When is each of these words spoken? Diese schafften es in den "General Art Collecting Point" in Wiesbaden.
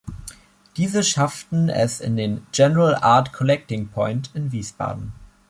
Diese 0.77 1.03
schafften 1.03 1.69
es 1.69 1.99
in 2.01 2.15
den 2.15 2.47
"General 2.51 2.95
Art 2.95 3.33
Collecting 3.33 3.89
Point" 3.89 4.31
in 4.33 4.51
Wiesbaden. 4.51 5.13